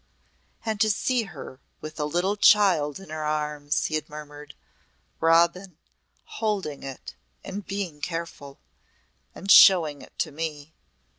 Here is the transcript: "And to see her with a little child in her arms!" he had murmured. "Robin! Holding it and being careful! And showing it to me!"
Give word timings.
"And 0.65 0.81
to 0.81 0.89
see 0.89 1.25
her 1.25 1.59
with 1.79 1.99
a 1.99 2.05
little 2.05 2.35
child 2.35 2.99
in 2.99 3.11
her 3.11 3.23
arms!" 3.23 3.85
he 3.85 3.93
had 3.93 4.09
murmured. 4.09 4.55
"Robin! 5.19 5.77
Holding 6.25 6.81
it 6.81 7.13
and 7.43 7.67
being 7.67 8.01
careful! 8.01 8.57
And 9.35 9.51
showing 9.51 10.01
it 10.01 10.17
to 10.17 10.31
me!" 10.31 10.73